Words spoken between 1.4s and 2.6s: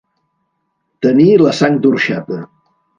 la sang d'orxata.